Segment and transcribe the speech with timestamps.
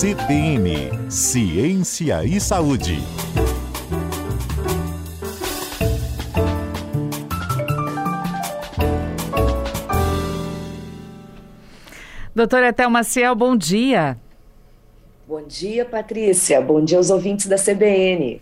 [0.00, 3.00] CBN Ciência e Saúde.
[12.34, 14.16] Doutora Thelma Ciel, bom dia.
[15.28, 16.62] Bom dia, Patrícia.
[16.62, 18.40] Bom dia aos ouvintes da CBN.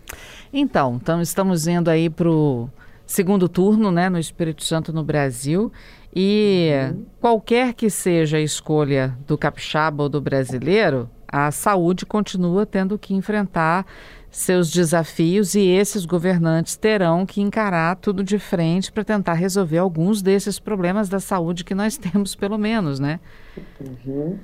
[0.52, 2.70] Então, então estamos indo aí para o
[3.04, 5.72] segundo turno, né, no Espírito Santo no Brasil.
[6.14, 7.04] E uhum.
[7.20, 13.14] qualquer que seja a escolha do capixaba ou do brasileiro, a saúde continua tendo que
[13.14, 13.86] enfrentar
[14.30, 20.20] seus desafios e esses governantes terão que encarar tudo de frente para tentar resolver alguns
[20.20, 23.20] desses problemas da saúde que nós temos, pelo menos, né?
[23.80, 24.38] Uhum.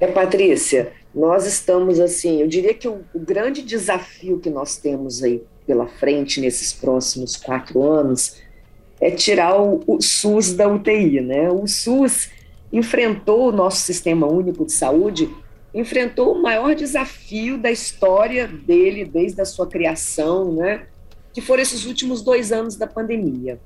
[0.00, 5.22] É, Patrícia, nós estamos assim, eu diria que o, o grande desafio que nós temos
[5.22, 8.40] aí pela frente nesses próximos quatro anos
[9.00, 11.50] é tirar o, o SUS da UTI, né?
[11.50, 12.30] O SUS
[12.72, 15.30] enfrentou o nosso sistema único de saúde,
[15.78, 20.86] enfrentou o maior desafio da história dele desde a sua criação, né?
[21.32, 23.60] Que foram esses últimos dois anos da pandemia.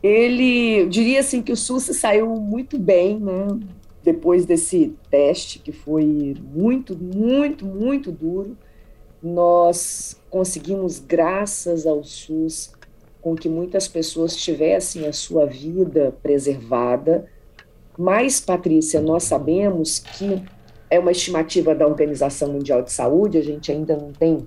[0.00, 3.58] Ele diria assim que o SUS saiu muito bem, né?
[4.02, 8.56] Depois desse teste que foi muito, muito, muito duro,
[9.22, 12.72] nós conseguimos, graças ao SUS,
[13.20, 17.26] com que muitas pessoas tivessem a sua vida preservada.
[17.98, 20.42] Mas, Patrícia, nós sabemos que
[20.94, 24.46] é uma estimativa da Organização Mundial de Saúde, a gente ainda não tem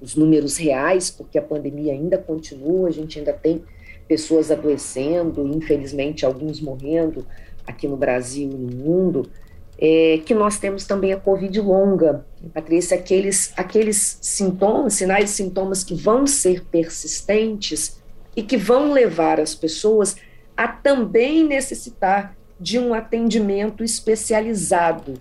[0.00, 3.62] os números reais, porque a pandemia ainda continua, a gente ainda tem
[4.08, 7.26] pessoas adoecendo, infelizmente alguns morrendo
[7.66, 9.28] aqui no Brasil e no mundo,
[9.78, 15.84] é, que nós temos também a Covid longa, Patrícia, aqueles, aqueles sintomas, sinais e sintomas
[15.84, 18.00] que vão ser persistentes
[18.34, 20.16] e que vão levar as pessoas
[20.56, 25.20] a também necessitar de um atendimento especializado,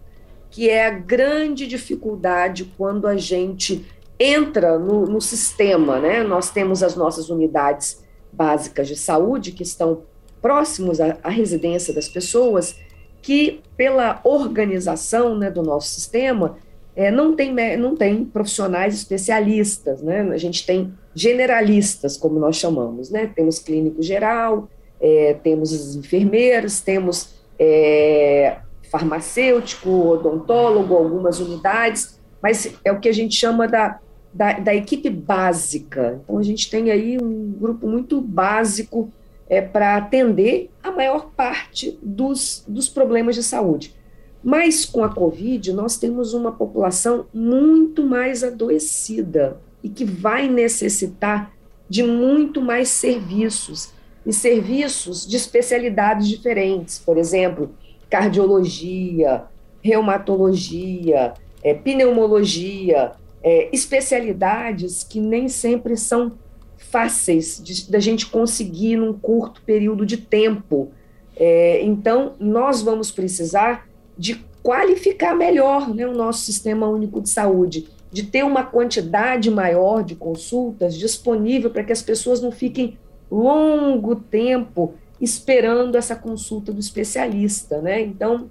[0.56, 3.86] que é a grande dificuldade quando a gente
[4.18, 6.24] entra no, no sistema, né?
[6.24, 8.02] Nós temos as nossas unidades
[8.32, 10.04] básicas de saúde que estão
[10.42, 12.74] próximos à, à residência das pessoas
[13.22, 16.58] que, pela organização né, do nosso sistema,
[16.96, 20.22] é, não, tem, não tem profissionais especialistas, né?
[20.32, 23.30] A gente tem generalistas, como nós chamamos, né?
[23.36, 24.70] Temos clínico geral,
[25.02, 28.60] é, temos os enfermeiros, temos é,
[28.90, 34.00] farmacêutico, odontólogo, algumas unidades, mas é o que a gente chama da,
[34.34, 36.20] da, da equipe básica.
[36.24, 39.12] Então, a gente tem aí um grupo muito básico
[39.50, 43.96] é, para atender a maior parte dos, dos problemas de saúde.
[44.44, 51.52] Mas com a Covid, nós temos uma população muito mais adoecida e que vai necessitar
[51.90, 53.92] de muito mais serviços
[54.26, 57.72] e serviços de especialidades diferentes, por exemplo,
[58.10, 59.44] cardiologia,
[59.82, 61.34] reumatologia,
[61.64, 63.12] é, pneumologia,
[63.44, 66.34] é, especialidades que nem sempre são
[66.78, 70.92] fáceis da gente conseguir num curto período de tempo.
[71.36, 77.88] É, então, nós vamos precisar de qualificar melhor né, o nosso sistema único de saúde,
[78.12, 82.98] de ter uma quantidade maior de consultas disponível para que as pessoas não fiquem
[83.30, 88.02] longo tempo esperando essa consulta do especialista, né?
[88.02, 88.50] Então,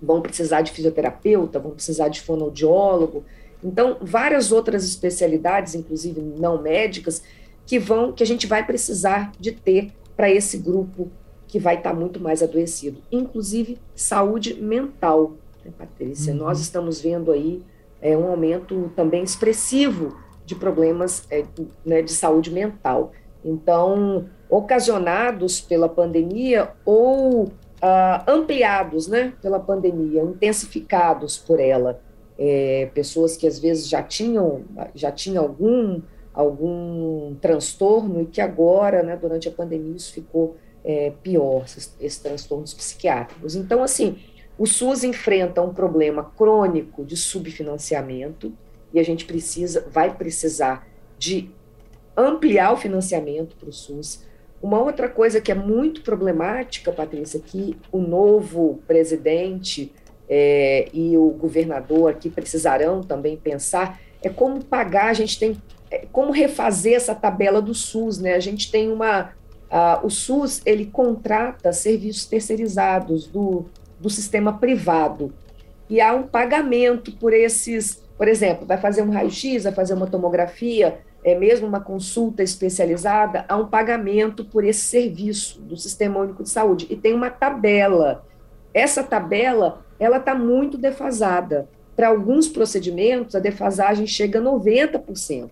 [0.00, 3.24] vão precisar de fisioterapeuta, vão precisar de fonoaudiólogo,
[3.64, 7.22] então várias outras especialidades, inclusive não médicas,
[7.66, 11.10] que vão que a gente vai precisar de ter para esse grupo
[11.48, 15.32] que vai estar tá muito mais adoecido, inclusive saúde mental,
[15.64, 16.32] né, Patrícia?
[16.32, 16.40] Uhum.
[16.40, 17.62] Nós estamos vendo aí
[18.00, 21.44] é, um aumento também expressivo de problemas é,
[21.84, 23.12] né, de saúde mental.
[23.46, 27.48] Então, ocasionados pela pandemia ou
[27.80, 32.00] ah, ampliados né, pela pandemia, intensificados por ela.
[32.38, 34.62] É, pessoas que às vezes já tinham,
[34.94, 36.02] já tinham algum
[36.34, 42.18] algum transtorno e que agora, né, durante a pandemia, isso ficou é, pior, esses, esses
[42.18, 43.56] transtornos psiquiátricos.
[43.56, 44.18] Então, assim,
[44.58, 48.52] o SUS enfrenta um problema crônico de subfinanciamento
[48.92, 50.86] e a gente precisa, vai precisar
[51.18, 51.50] de
[52.16, 54.24] ampliar o financiamento para o SUS.
[54.62, 59.92] Uma outra coisa que é muito problemática, Patrícia, que o novo presidente
[60.28, 65.08] é, e o governador aqui precisarão também pensar, é como pagar.
[65.08, 65.56] A gente tem
[65.90, 68.34] é, como refazer essa tabela do SUS, né?
[68.34, 69.32] A gente tem uma,
[70.02, 73.66] o SUS ele contrata serviços terceirizados do,
[74.00, 75.32] do sistema privado
[75.88, 80.06] e há um pagamento por esses, por exemplo, vai fazer um raio-x, vai fazer uma
[80.06, 86.44] tomografia, é mesmo uma consulta especializada, há um pagamento por esse serviço do Sistema Único
[86.44, 88.24] de Saúde e tem uma tabela.
[88.72, 95.50] Essa tabela ela está muito defasada para alguns procedimentos, a defasagem chega a 90%.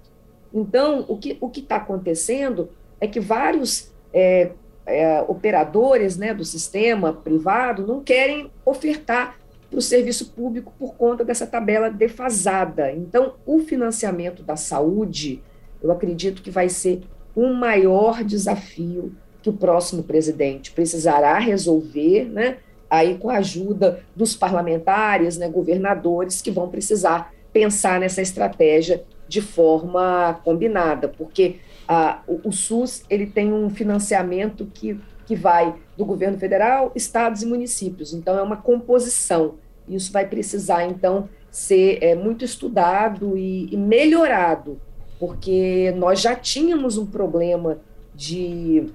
[0.52, 2.68] Então, o que o está acontecendo
[3.00, 4.52] é que vários é,
[4.86, 11.24] é, operadores né, do sistema privado não querem ofertar para o serviço público por conta
[11.24, 12.92] dessa tabela defasada.
[12.92, 15.42] Então, o financiamento da saúde,
[15.84, 17.02] eu acredito que vai ser
[17.36, 22.56] o maior desafio que o próximo presidente precisará resolver, né?
[22.88, 29.42] Aí com a ajuda dos parlamentares, né, governadores, que vão precisar pensar nessa estratégia de
[29.42, 36.04] forma combinada, porque ah, o, o, SUS ele tem um financiamento que, que vai do
[36.04, 39.56] governo federal, estados e municípios, então é uma composição.
[39.88, 44.80] Isso vai precisar, então, ser é, muito estudado e, e melhorado,
[45.18, 47.78] porque nós já tínhamos um problema
[48.14, 48.86] de,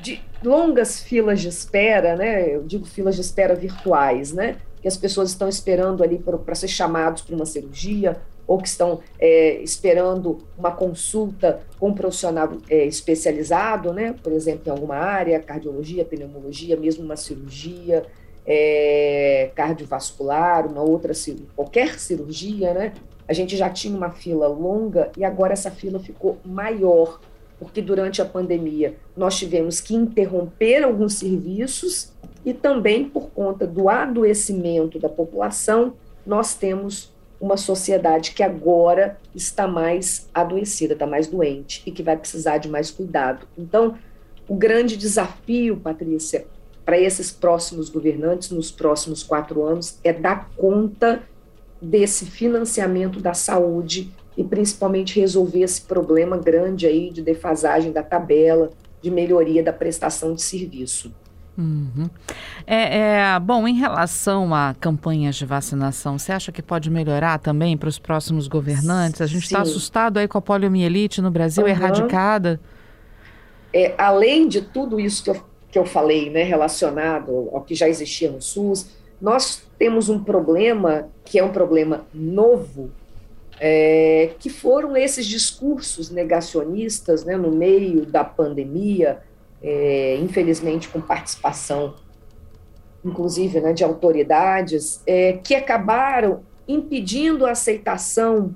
[0.00, 2.54] de longas filas de espera, né?
[2.54, 4.56] Eu digo filas de espera virtuais, né?
[4.80, 9.00] Que as pessoas estão esperando ali para ser chamados para uma cirurgia ou que estão
[9.18, 14.14] é, esperando uma consulta com um profissional é, especializado, né?
[14.22, 18.04] Por exemplo, em alguma área, cardiologia, pneumologia, mesmo uma cirurgia
[18.46, 21.12] é, cardiovascular, uma outra
[21.56, 22.92] qualquer cirurgia, né?
[23.26, 27.20] A gente já tinha uma fila longa e agora essa fila ficou maior,
[27.58, 32.12] porque durante a pandemia nós tivemos que interromper alguns serviços
[32.44, 35.94] e também por conta do adoecimento da população,
[36.26, 42.16] nós temos uma sociedade que agora está mais adoecida, está mais doente e que vai
[42.16, 43.46] precisar de mais cuidado.
[43.56, 43.96] Então,
[44.46, 46.46] o grande desafio, Patrícia,
[46.84, 51.22] para esses próximos governantes, nos próximos quatro anos, é dar conta
[51.84, 58.70] desse financiamento da saúde e principalmente resolver esse problema grande aí de defasagem da tabela,
[59.00, 61.12] de melhoria da prestação de serviço.
[61.56, 62.10] Uhum.
[62.66, 67.76] É, é, bom, em relação a campanhas de vacinação, você acha que pode melhorar também
[67.76, 69.20] para os próximos governantes?
[69.20, 71.68] A gente está assustado aí com a poliomielite no Brasil uhum.
[71.68, 72.60] erradicada.
[73.72, 77.88] É, além de tudo isso que eu que eu falei, né, relacionado ao que já
[77.88, 78.86] existia no SUS,
[79.24, 82.90] nós temos um problema que é um problema novo,
[83.58, 89.22] é, que foram esses discursos negacionistas né, no meio da pandemia,
[89.62, 91.94] é, infelizmente com participação,
[93.02, 98.54] inclusive, né, de autoridades, é, que acabaram impedindo a aceitação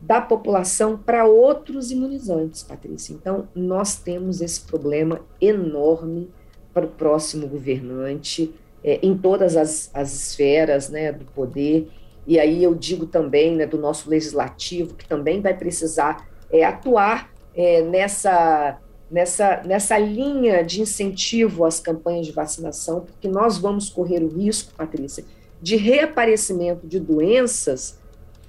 [0.00, 3.12] da população para outros imunizantes, Patrícia.
[3.12, 6.30] Então, nós temos esse problema enorme
[6.72, 11.88] para o próximo governante, é, em todas as, as esferas né, do poder.
[12.26, 17.30] E aí eu digo também né, do nosso legislativo, que também vai precisar é, atuar
[17.54, 18.78] é, nessa,
[19.10, 24.72] nessa, nessa linha de incentivo às campanhas de vacinação, porque nós vamos correr o risco,
[24.74, 25.24] Patrícia,
[25.60, 27.98] de reaparecimento de doenças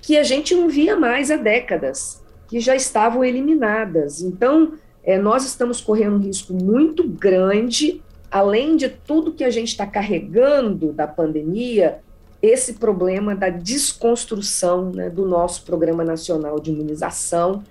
[0.02, 4.22] que a gente não via mais há décadas, que já estavam eliminadas.
[4.22, 4.74] Então,
[5.04, 9.86] é, nós estamos correndo um risco muito grande além de tudo que a gente está
[9.86, 12.00] carregando da pandemia,
[12.42, 17.64] esse problema da desconstrução né, do nosso Programa Nacional de Imunização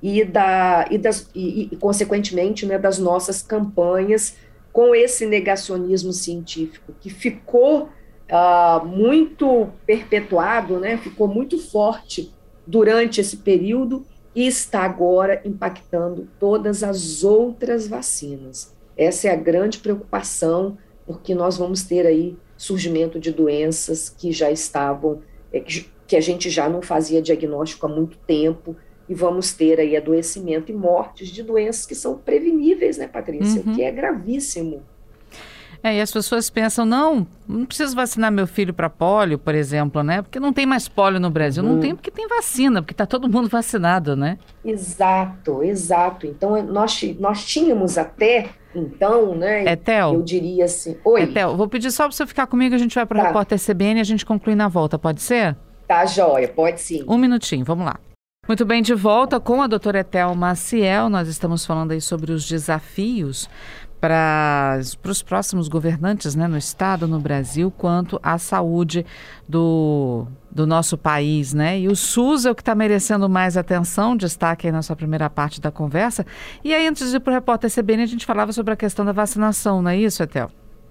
[0.00, 4.36] e, da, e, das, e, e consequentemente, né, das nossas campanhas
[4.72, 7.88] com esse negacionismo científico que ficou
[8.30, 12.32] uh, muito perpetuado, né, ficou muito forte
[12.66, 18.74] durante esse período e está agora impactando todas as outras vacinas.
[18.96, 24.50] Essa é a grande preocupação, porque nós vamos ter aí surgimento de doenças que já
[24.50, 25.20] estavam,
[25.52, 28.76] é, que a gente já não fazia diagnóstico há muito tempo,
[29.08, 33.62] e vamos ter aí adoecimento e mortes de doenças que são preveníveis, né, Patrícia?
[33.62, 33.72] Uhum.
[33.72, 34.82] O que é gravíssimo.
[35.82, 40.02] É, e as pessoas pensam, não, não preciso vacinar meu filho para polio, por exemplo,
[40.02, 40.22] né?
[40.22, 41.62] Porque não tem mais polio no Brasil.
[41.62, 44.38] Não tem porque tem vacina, porque está todo mundo vacinado, né?
[44.64, 46.26] Exato, exato.
[46.26, 49.64] Então, nós, nós tínhamos até então, né?
[49.64, 50.14] Etel.
[50.14, 50.96] Eu diria assim.
[51.04, 51.22] Oi.
[51.22, 53.26] Etel, vou pedir só para você ficar comigo, a gente vai para o tá.
[53.28, 55.56] repórter CBN e a gente conclui na volta, pode ser?
[55.86, 57.04] Tá, joia, pode sim.
[57.08, 57.98] Um minutinho, vamos lá.
[58.46, 62.46] Muito bem, de volta com a doutora Etel Maciel, nós estamos falando aí sobre os
[62.46, 63.48] desafios
[64.04, 69.06] para os próximos governantes né, no Estado, no Brasil, quanto à saúde
[69.48, 71.54] do, do nosso país.
[71.54, 71.80] Né?
[71.80, 75.30] E o SUS é o que está merecendo mais atenção, destaque aí na sua primeira
[75.30, 76.26] parte da conversa.
[76.62, 79.06] E aí, antes de ir para o repórter CBN, a gente falava sobre a questão
[79.06, 80.50] da vacinação, não é isso, Etel?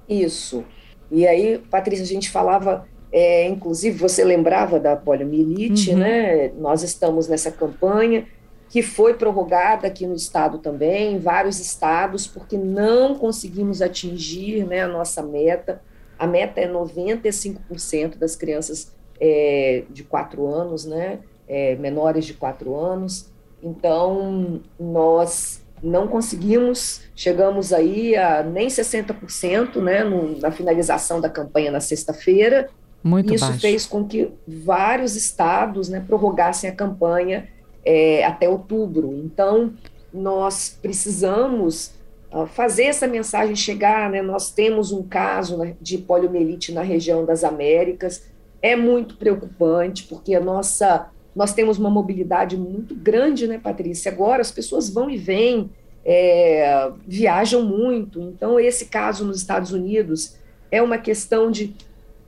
[0.09, 0.63] Isso.
[1.11, 5.97] E aí, Patrícia, a gente falava, é, inclusive, você lembrava da poliomielite, uhum.
[5.99, 6.51] né?
[6.57, 8.25] Nós estamos nessa campanha
[8.73, 14.81] que foi prorrogada aqui no estado também, em vários estados, porque não conseguimos atingir né,
[14.81, 15.79] a nossa meta.
[16.17, 21.19] A meta é 95% das crianças é, de quatro anos, né?
[21.47, 23.29] É, menores de quatro anos.
[23.61, 31.69] Então, nós não conseguimos, chegamos aí a nem 60%, né, no, na finalização da campanha
[31.69, 32.71] na sexta-feira.
[33.03, 33.59] Muito Isso baixo.
[33.59, 37.52] fez com que vários estados né, prorrogassem a campanha
[37.85, 39.13] é, até outubro.
[39.23, 39.73] Então,
[40.13, 41.93] nós precisamos
[42.31, 44.09] uh, fazer essa mensagem chegar.
[44.09, 44.21] Né?
[44.21, 48.23] Nós temos um caso né, de poliomielite na região das Américas.
[48.61, 54.11] É muito preocupante, porque a nossa nós temos uma mobilidade muito grande, né, Patrícia?
[54.11, 55.71] Agora as pessoas vão e vêm,
[56.05, 58.21] é, viajam muito.
[58.21, 60.35] Então, esse caso nos Estados Unidos
[60.69, 61.75] é uma questão de,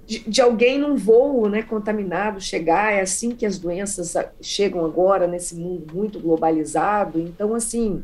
[0.05, 2.93] de, de, alguém num voo né, contaminado chegar.
[2.93, 7.19] É assim que as doenças chegam agora nesse mundo muito globalizado.
[7.19, 8.03] Então, assim,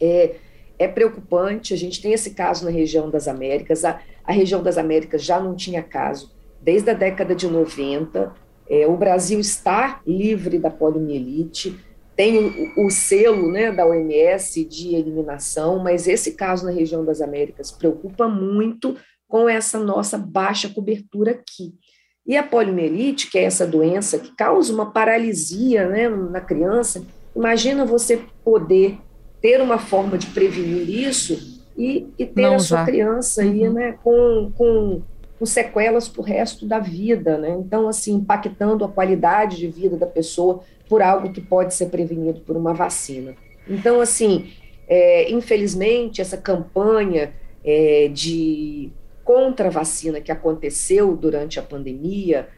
[0.00, 0.36] é,
[0.78, 1.74] é preocupante.
[1.74, 3.84] A gente tem esse caso na região das Américas.
[3.84, 8.86] A, a região das Américas já não tinha caso desde a década de 90 é,
[8.86, 11.78] o Brasil está livre da poliomielite,
[12.16, 17.20] tem o, o, selo né, da OMS de eliminação, mas esse caso na região das
[17.20, 18.96] Américas preocupa muito
[19.28, 21.74] com essa nossa baixa cobertura aqui.
[22.26, 27.04] E a poliomielite, que é essa doença que causa uma paralisia né, na criança,
[27.36, 28.98] imagina você poder
[29.42, 33.74] ter uma forma de prevenir isso e, e ter Não a sua criança aí, uhum.
[33.74, 35.02] né, com, com
[35.38, 37.50] com sequelas para o resto da vida, né?
[37.50, 42.40] Então, assim, impactando a qualidade de vida da pessoa por algo que pode ser prevenido
[42.40, 43.34] por uma vacina.
[43.68, 44.52] Então, assim,
[44.86, 47.32] é, infelizmente, essa campanha
[47.64, 48.90] é, de
[49.24, 52.48] contra a vacina que aconteceu durante a pandemia,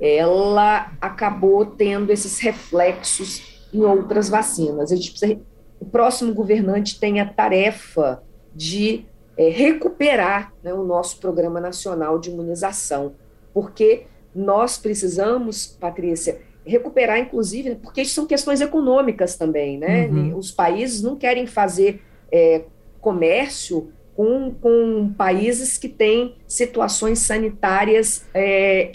[0.00, 4.92] ela acabou tendo esses reflexos em outras vacinas.
[4.92, 5.40] A gente precisa,
[5.80, 8.22] o próximo governante tem a tarefa
[8.54, 9.04] de
[9.36, 13.14] é, recuperar né, o nosso Programa Nacional de Imunização,
[13.52, 20.06] porque nós precisamos, Patrícia, recuperar, inclusive, né, porque são questões econômicas também, né?
[20.06, 20.38] Uhum.
[20.38, 22.00] Os países não querem fazer
[22.30, 22.64] é,
[23.00, 28.90] comércio com, com, países que têm situações sanitárias é,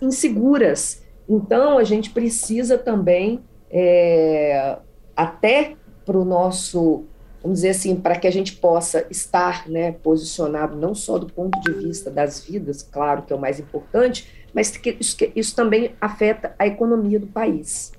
[0.00, 1.02] inseguras.
[1.28, 4.78] Então, a gente precisa também, é,
[5.16, 7.04] até para o nosso
[7.42, 11.60] vamos dizer assim, para que a gente possa estar né, posicionado não só do ponto
[11.60, 15.56] de vista das vidas, claro que é o mais importante, mas que isso, que isso
[15.56, 17.92] também afeta a economia do país.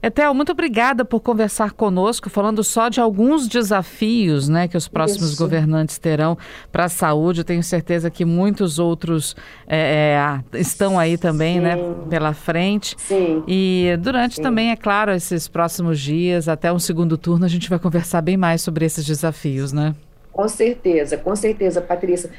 [0.00, 5.30] Etel, muito obrigada por conversar conosco, falando só de alguns desafios né, que os próximos
[5.30, 5.42] Isso.
[5.42, 6.38] governantes terão
[6.70, 7.42] para a saúde.
[7.42, 9.34] tenho certeza que muitos outros
[9.66, 11.76] é, é, estão aí também né,
[12.08, 12.94] pela frente.
[12.96, 13.42] Sim.
[13.48, 14.42] E durante Sim.
[14.42, 18.36] também, é claro, esses próximos dias, até um segundo turno, a gente vai conversar bem
[18.36, 19.94] mais sobre esses desafios, né?
[20.30, 22.30] Com certeza, com certeza, Patrícia.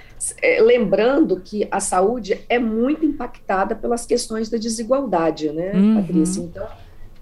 [0.42, 5.96] É, lembrando que a saúde é muito impactada pelas questões da desigualdade, né, uhum.
[5.96, 6.40] Patrícia?
[6.40, 6.66] Então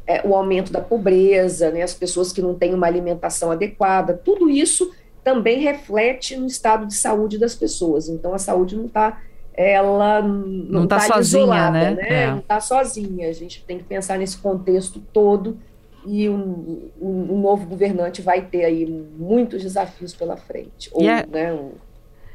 [0.07, 4.49] é, o aumento da pobreza, né, as pessoas que não têm uma alimentação adequada, tudo
[4.49, 4.91] isso
[5.23, 8.07] também reflete no estado de saúde das pessoas.
[8.07, 9.21] Então, a saúde não está
[9.53, 11.91] ela não está tá sozinha, isolada, né?
[11.95, 12.23] né?
[12.23, 12.27] É.
[12.27, 13.27] Não está sozinha.
[13.27, 15.57] A gente tem que pensar nesse contexto todo
[16.05, 18.85] e um, um, um, novo governante vai ter aí
[19.17, 20.89] muitos desafios pela frente.
[20.93, 21.25] Ou, é...
[21.25, 21.71] né, um,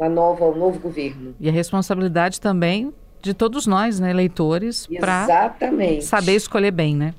[0.01, 1.35] uma nova, um novo governo.
[1.39, 5.55] E a responsabilidade também de todos nós, né, eleitores, para
[6.01, 7.15] saber escolher bem, né?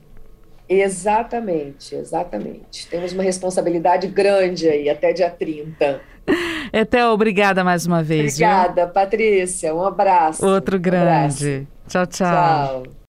[0.67, 2.87] Exatamente, exatamente.
[2.87, 6.01] Temos uma responsabilidade grande aí, até dia 30.
[6.71, 8.33] Etel, obrigada mais uma vez.
[8.33, 8.93] Obrigada, viu?
[8.93, 9.75] Patrícia.
[9.75, 10.45] Um abraço.
[10.45, 11.05] Outro grande.
[11.05, 11.67] Um abraço.
[11.87, 12.07] tchau.
[12.07, 12.83] tchau.
[12.85, 12.93] Tchau.